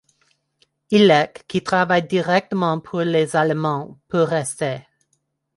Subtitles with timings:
[0.89, 4.79] Hilek qui travaille directement pour les Allemands peut rester.